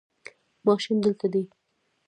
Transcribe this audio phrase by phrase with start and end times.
[0.65, 1.43] ماشین دلته دی